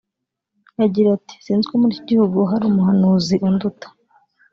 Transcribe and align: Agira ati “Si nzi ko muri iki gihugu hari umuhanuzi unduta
Agira 0.83 1.09
ati 1.17 1.33
“Si 1.43 1.51
nzi 1.57 1.67
ko 1.69 1.75
muri 1.81 1.93
iki 1.95 2.03
gihugu 2.11 2.37
hari 2.49 2.63
umuhanuzi 2.67 3.35
unduta 3.47 3.87